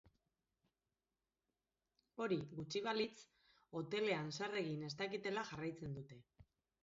[2.23, 3.21] Hori gutxi balitz,
[3.81, 6.19] hotelean zer egin ez dakitela jarraitzen dute.